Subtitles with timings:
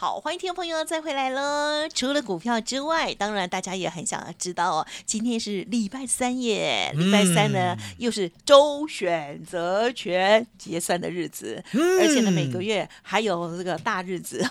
[0.00, 1.86] 好，欢迎听众朋友再回来喽。
[1.94, 14.42] 除了股票之外，当然大家也很想要知道哦，今天是礼拜三耶，礼拜三呢、又是周选择权结算的日子，而且呢每个月还有这个大日子。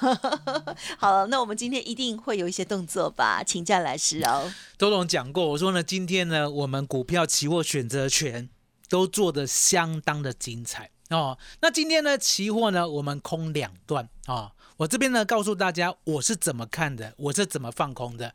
[1.00, 4.54] 好，那我们今天一定会有一些动作吧，请教老师哦。
[4.78, 8.48] 周董讲过，我说呢，今天呢，我们股票、期货、选择权
[8.88, 11.40] 都做的相当的精彩哦。
[11.62, 14.52] 那今天呢，期货呢，我们空两段啊、哦。
[14.80, 18.34] 我这边呢，告诉大家我是怎么看的，我是怎么放空的。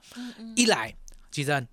[0.55, 0.95] 一来，
[1.31, 1.67] 吉正，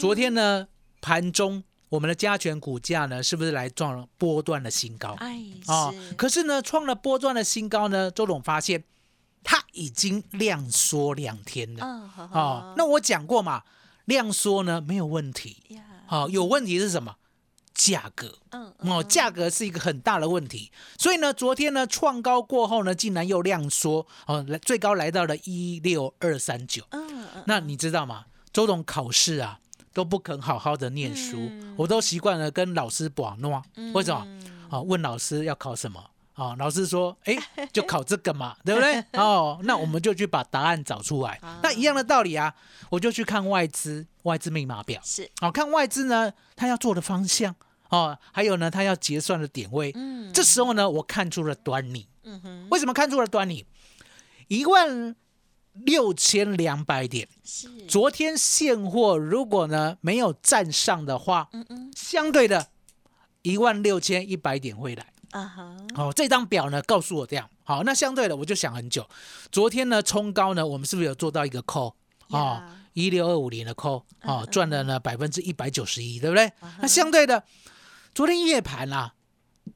[0.00, 0.66] 昨天呢
[1.02, 5.10] 盘中我们的加权股价呢，是不是来撞了波段的新高？
[5.18, 8.82] 哎，哦是，可是呢，创了波段的新高呢，周总发现
[9.42, 11.84] 它已经量缩两天了。
[11.84, 13.62] 嗯，好哦，那我讲过嘛，
[14.06, 17.14] 量缩呢没有问题，呀，好、有问题是什么？
[17.74, 20.70] 价格嗯哦，价格是一个很大的问题。
[20.96, 26.84] 所以呢，昨天呢创高过后呢，竟然又量缩哦，来最高来到了一六二三九。
[26.90, 28.26] 嗯嗯，那你知道吗？
[28.52, 29.58] 周董考试啊
[29.92, 33.62] 都不肯好好的念书，嗯我都习惯了跟老师把诺。
[33.92, 34.26] 为什么？
[34.70, 36.02] 哦，问老师要考什么？
[36.36, 37.36] 哦，老师说，哎，
[37.72, 39.04] 就考这个嘛， 对不对？
[39.12, 41.40] 哦，那我们就去把答案找出来。
[41.62, 42.52] 那一样的道理啊，
[42.90, 47.54] 我就去看外资外资密码表，是，好、看外资呢，他要做的方向
[47.94, 49.92] 哦，还有呢，他要结算的点位。
[49.94, 52.08] 嗯这时候呢，我看出了端倪。
[52.24, 53.64] 嗯哼，为什么看出了端倪？
[54.48, 55.14] 一万
[55.72, 62.68] 六千两百点，是，昨天现货如果呢没有站上的话，嗯嗯相对的
[63.42, 65.06] 一万六千一百点会来。
[65.30, 67.48] 啊哈，好、这张表呢告诉我这样。
[67.64, 69.08] 好，那相对的我就想很久。
[69.50, 71.96] 昨天呢冲高呢，我们是不是有做到一个扣
[72.30, 72.38] 啊？
[72.38, 76.52] 呀一六二五零的扣嗯啊，赚了呢百分之一百九十一，对不对？
[76.80, 77.42] 那相对的，
[78.14, 79.14] 昨天夜盘啊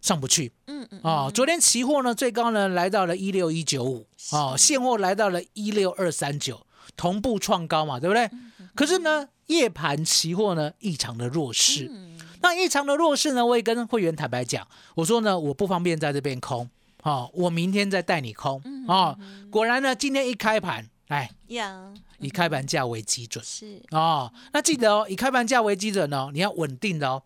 [0.01, 0.53] 上不去。
[0.67, 4.07] 嗯嗯哦，昨天期货呢最高呢来到了一六一九五。
[4.33, 6.65] 哦，现货来到了一六二三九，
[6.97, 8.31] 同步创高嘛，对不对？
[8.75, 11.89] 可是呢，夜盘期货呢异常的弱势。
[11.91, 12.17] 嗯。
[12.41, 16.71] 那异常的弱势呢，我也跟会员坦白讲，我说呢，我不方便在这边空，
[17.03, 19.19] 哦，我明天再带你空，哦，
[19.51, 27.21] 果然呢，今天一开盘，哎，呀，以开盘价为基准，是，哦，那记得哦，以开盘价为基准哦，你要稳定的哦，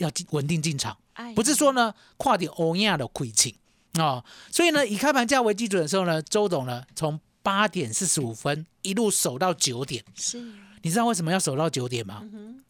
[0.00, 3.54] 要进稳定进场，哎不是说呢跨点欧亚的亏情
[3.94, 10.40] 哦，所以呢，以开盘价为基准的时候呢，周董呢从八点四十五分一路守到九点，是，
[10.82, 12.20] 你知道为什么要守到九点吗？
[12.32, 12.62] 嗯，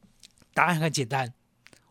[0.55, 1.33] 答案很简单，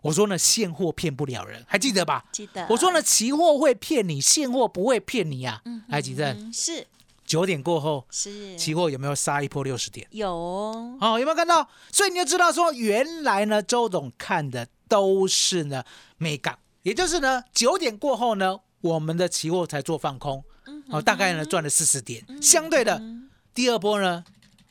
[0.01, 2.25] 我说呢，现货骗不了人，还记得吧？
[2.31, 5.61] 记得，我说呢，期货会骗你，现货不会骗你啊。
[5.65, 6.87] 嗯，来，吉正，嗯是
[7.29, 10.07] 九点过后，是，期货有没有杀一波六十点？
[10.09, 11.69] 有哦，哦，有没有看到？
[11.91, 15.83] 所以你就知道说，原来呢，周董看的都是呢
[16.17, 20.43] 美港，也就是呢九点过后呢，我们的期货才做放空，
[20.89, 22.25] 哦，大概呢赚了四十点。
[22.41, 24.23] 相对的，嗯第二波呢，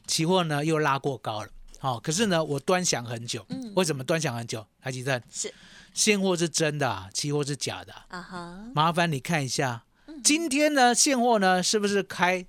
[0.08, 1.48] 期货呢又拉过高了。
[1.78, 3.46] 好、可是呢，我端详很久。
[3.50, 4.66] 嗯为什么端详很久？
[4.82, 5.54] 台积电，是
[5.94, 9.87] 现货是真的、啊，期货是假的啊、啊哈，麻烦你看一下，嗯
[10.22, 12.44] 今天呢现货呢是不是开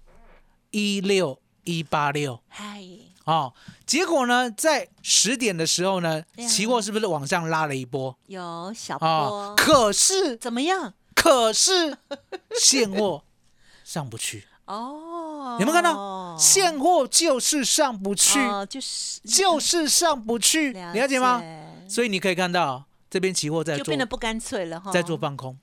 [0.72, 2.42] 一六一八六？
[2.48, 2.84] 嗨，
[3.26, 3.54] 哦，
[3.86, 8.18] 结果呢，在十点的时候呢期货是不是往上拉了一波？
[8.28, 10.94] 有小哦波，，可是怎么样？
[11.16, 11.98] 可是
[12.60, 13.24] 现货
[13.84, 16.36] 上不去， 哦，有没有看到？
[16.38, 19.20] 现货就是上不去，哦就是。
[19.26, 21.44] 就是上不去，了解吗？
[21.88, 25.58] 所以你可以看到这边期货在做就变得不干脆了哈，在做放空，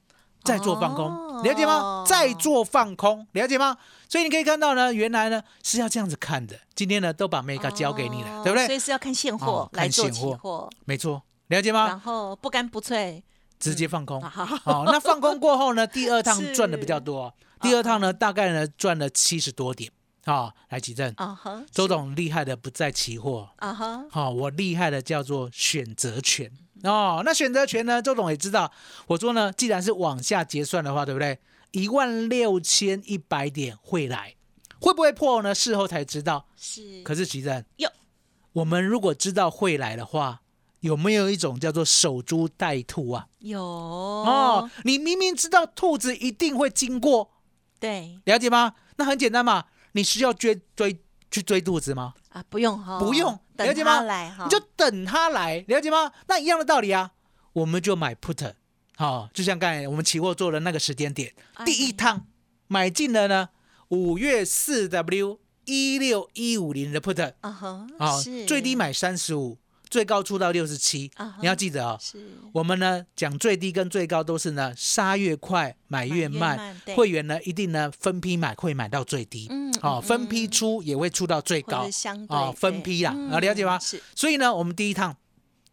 [0.46, 2.04] 在做放空，哦了解吗？
[2.06, 3.76] 在做放空，了解吗？
[4.08, 6.56] 所以你可以看到呢，原来呢是要这样子看的。
[6.74, 8.66] 今天呢都把 mega 交给你了，哦对不对？
[8.66, 11.88] 所以是要看现货哦来做看现货期货，没错，了解吗？
[11.88, 13.22] 然后不干不脆，
[13.58, 14.20] 直接放空。
[14.22, 19.90] 好，好，那放空过后呢，第二趟赚的比较多， 第二趟呢大概呢赚了七十多点。
[20.26, 26.50] 啊，来吉正，啊哈，周董厉害的不在期货，啊哈，好，我厉害的叫做选择权
[26.82, 27.22] 哦。
[27.24, 28.72] 那选择权呢，周董也知道。
[29.06, 31.38] 我说呢，既然是往下结算的话，对不对？
[31.70, 34.34] 一万六千一百点会来，
[34.80, 35.54] 会不会破呢？
[35.54, 36.46] 事后才知道。
[36.56, 37.88] 是，可是吉正，有
[38.52, 40.40] 我们如果知道会来的话，
[40.80, 43.28] 有没有一种叫做守株待兔啊？
[43.38, 47.30] 有哦哦，，你明明知道兔子一定会经过，
[47.78, 48.74] 对了解吗？
[48.96, 51.00] 那很简单嘛，你需要追追
[51.30, 52.12] 去追肚子吗？
[52.28, 54.02] 啊，不用哈，不用了解吗？
[54.02, 56.12] 来哈，你就等他来，了解吗？
[56.28, 57.12] 那一样的道理啊，
[57.54, 58.52] 我们就买 put，
[58.96, 62.26] 好、就像刚才我们期货做的那个时间点，哎第一趟
[62.66, 63.48] 买进了呢，
[63.88, 68.44] 五月四 W 一六一五零的 put，啊哈，啊、是。
[68.44, 69.56] 最低买三十五，
[69.88, 71.98] 最高出到六十七啊，你要记得哦。
[72.00, 72.18] 是
[72.52, 79.46] 我们呢讲最低跟最高都是呢杀越快买越慢会员呢一定呢分批买会买到最低。
[79.50, 83.78] 嗯哦，分批出也会出到最高相对哦，分批啦，啊，了解吗？
[83.78, 85.14] 是，所以呢，我们第一趟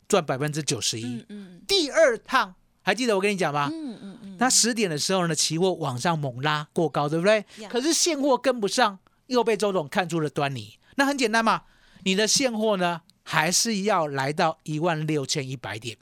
[0.10, 3.70] 赚百分之九十一嗯，嗯第二趟还记得我跟你讲吗？
[3.72, 7.70] 嗯嗯嗯，那十点的时候呢，期货往上猛拉过高，对不对呀？
[7.72, 10.78] 可是现货跟不上，又被周董看出了端倪。
[10.96, 11.62] 那很简单嘛，
[12.04, 13.02] 你的现货呢，
[13.34, 15.98] 还是要来到一万六千一百点，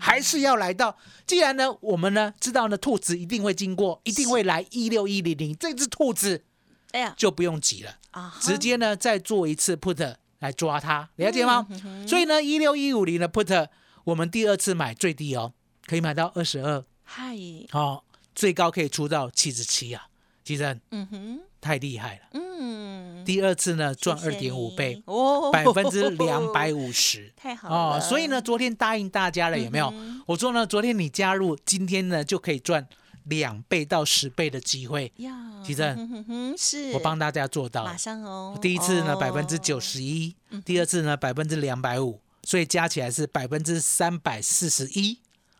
[0.00, 0.98] 还是要来到。
[1.24, 6.42] 既然呢，我们呢知道呢，兔子一定会经过，一定会来一六一零零，这只兔子
[6.90, 7.14] 哎呀。
[7.16, 11.64] 就不用急了，啊，直接呢再做一次 put 来抓它，了解吗？
[11.70, 12.08] 嗯。
[12.08, 13.68] 所以呢，一六一五零的 put，
[14.02, 15.52] 我们第二次买最低哦，
[15.86, 16.84] 可以买到二十二。
[17.04, 17.36] 嗨，
[17.70, 18.02] 哦，
[18.34, 20.08] 最高可以出到七十七啊，
[20.44, 22.22] 其实嗯哼，太厉害了。
[22.32, 27.32] 嗯，第二次呢赚二点五倍，哦，百分之两百五十。
[27.36, 27.96] 太好了。
[27.96, 29.88] 哦，所以呢，昨天答应大家了，有没有？
[29.92, 32.86] 嗯我说呢，昨天你加入，今天呢就可以赚
[33.24, 35.32] 两倍到十倍的机会，呀，
[35.64, 36.92] 其实嗯哼哼是。
[36.92, 37.84] 我帮大家做到。
[37.84, 37.96] 马。
[37.96, 39.16] 上哦，第一次呢哦。
[39.16, 40.34] 百分之九，十一，
[40.64, 45.18] 第二次呢百分之两百五，所以加起来是百分之三百四十一，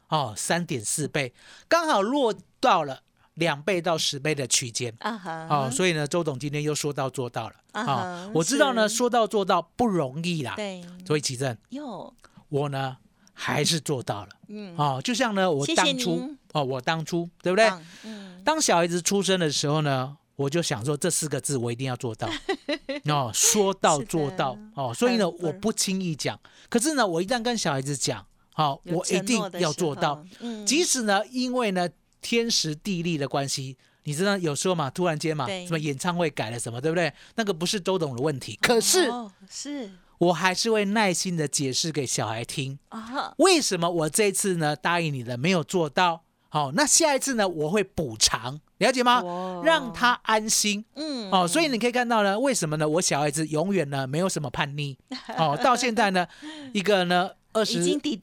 [0.09, 1.33] 哦，三点四倍，
[1.69, 3.03] 刚好落到了
[3.35, 4.95] 两倍到十倍的区间。
[5.01, 10.55] 啊哈，哦，所以呢，周董今天又说到做到了啊我知道呢，是说到做到不容易啦。
[10.57, 12.13] 对，所以奇正，哟，
[12.49, 12.97] 我呢
[13.33, 14.29] 还是做到了。
[14.49, 17.69] 嗯，哦，就像呢，我当初您哦，我当初对不对？
[17.69, 17.83] 棒？
[18.05, 22.29] 嗯，当小孩子出生的时候呢，我就想说这四个字我一定要做到。
[23.09, 26.39] 哦，说到做到哦，所以呢，我不轻易讲。
[26.69, 31.89] 可是呢，我一旦跟小孩子讲，好、我一定要做到。，嗯，即使呢，因为呢
[32.23, 37.13] 天时地利的关系，你知道有时候嘛，突然间嘛，什么演唱会改了什么，对不对？
[37.35, 46.23] 那个不是周董的问题，可是哦是我还是会耐心的解释给小孩听，啊，为什么我这次呢答应你的没有做到。
[46.49, 49.23] 好、那下一次呢我会补偿，了解吗？
[49.23, 50.85] 哇让他安心。
[50.97, 52.87] 嗯，哦，所以你可以看到呢，为什么呢？
[52.87, 54.99] 我小孩子永远呢没有什么叛逆，
[55.39, 56.27] 哦，到现在呢，
[56.75, 57.79] 一个呢二十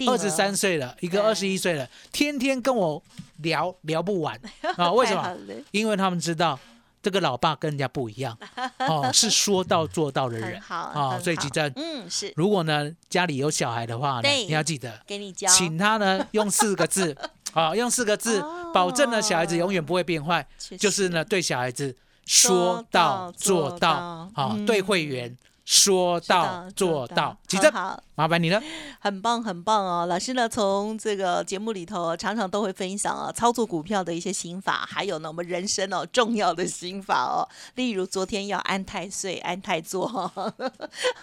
[0.07, 3.01] 二十三岁了，一个二十一岁了，天天跟我
[3.37, 4.39] 聊聊不完。
[4.75, 5.37] 啊、为什么？
[5.71, 6.59] 因为他们知道
[7.01, 8.37] 这个老爸跟人家不一样，
[8.79, 10.53] 哦，是说到做到的人。
[10.53, 12.33] 很好哦，所以吉珍，嗯是。
[12.35, 17.15] 如果呢家里有小孩的话你要记得，给你教，请他呢用四个字，
[17.53, 18.71] 啊、 用四个字哦。
[18.73, 20.45] 保证呢小孩子永远不会变坏，
[20.77, 21.95] 就是呢对小孩子
[22.25, 24.65] 说到做到，啊、嗯。
[24.65, 26.67] 对会员说到。
[26.75, 28.03] 做到，吉珍，很好。
[28.15, 28.61] 麻烦你了。
[29.01, 30.05] 很棒，很棒哦！
[30.05, 37.47] 老师呢，从这个节目里头常常都会分享啊，操作股票的一些心法，还有呢，我们人生哦重要的心法哦。
[37.75, 40.53] 例如昨天要安太岁、安太座哈，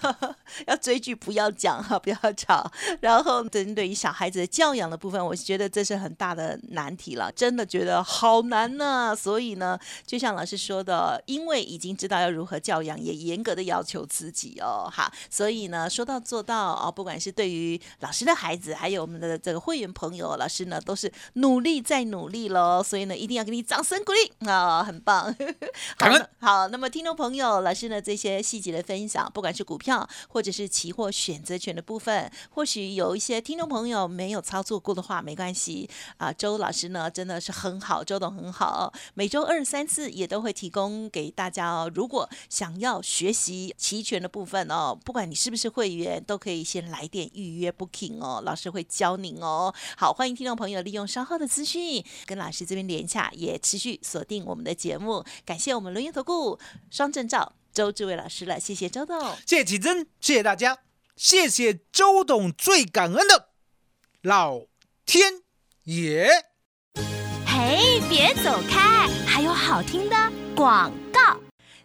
[0.67, 2.71] 要追剧不要讲哈，不要吵。
[3.01, 25.25] 然后针对于小孩子的教养的部分，我觉得这是很大的难题了，真的觉得好难呢、所以呢，就像老师说的，因为已经知道要如何教养，也严格的要求自己哦，哈，所以呢，说到做到哦，不管是对于老师的孩子，还有我们的这个会员朋友，老师呢都是努力再努力喽，所以呢，一定要给你掌声鼓励啊、很棒。
[25.27, 25.35] 好
[25.99, 36.33] 感恩，好，那么听众朋友，老师呢这些细节的分享，不管是股票或者是期货选择权的部分，或许有一些听众朋友没有操作过的话，没关系啊。
[36.33, 41.91] 周老师呢真的是很好，周董很好，每周二、三次也都会提供给大家哦。
[41.95, 49.75] 如果想要学习期权的部分哦，不管你是不是会员，都可以先来电预约 booking 哦，老师会教您哦。
[49.97, 55.25] 好，欢迎听众朋友利用稍后的资讯跟老师这边连下，也持续锁定我们的节目。
[55.45, 56.59] 感谢我们轮源投顾
[56.91, 59.37] 双证照周志伟老师了，谢谢周董。
[59.47, 60.79] 谢谢启真，谢谢大家，
[61.17, 63.49] 谢谢周董，最感恩的
[64.23, 64.63] 老
[65.05, 65.43] 天
[65.85, 66.29] 爷。
[67.47, 70.17] 嘿，别走开，还有好听的
[70.55, 71.06] 广告。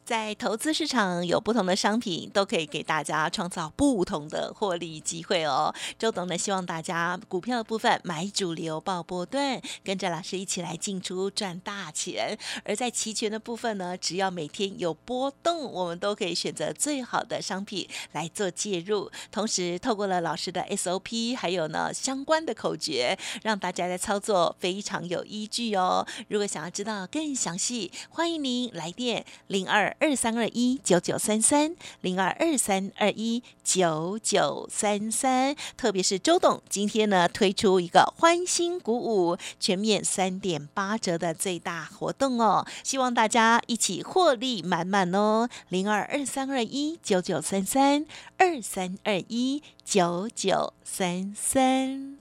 [0.04, 5.74] 在投资市场有不同的商品，都可以给大家创造不同的获利机会哦。
[5.98, 12.38] 周董呢，希望大家股票的部分买主流报波段，跟着老师一起来进出赚大钱。
[12.66, 19.10] 而在期权的部分呢，只要每天有波动，我们都可以选择最好的商品来做介入。
[19.32, 26.06] 同时，透过了老师的 SOP，还有呢相关的口诀，让大家的操作非常有依据哦。
[26.28, 35.56] 如果想要知道更详细，欢迎您来电零二二三二一九九三三零二二三二一九九三三。
[35.76, 45.50] 特别是周董今天呢推出一个欢欣鼓舞全面三点八折的最大活动哦，希望大家一起获利满满哦。
[45.70, 48.06] 零二二三二一九九三三
[48.38, 52.21] 二三二一九九三三。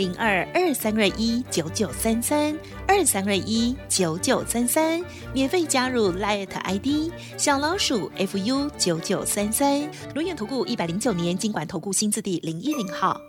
[0.00, 5.04] 零二二三二一九九三三二三二一九九三三，
[5.34, 9.86] 免费加入 Light ID 小老鼠 fu 九九三三。
[10.14, 13.20] 轮眼投顾一百零九年经管投顾新字第零一零号。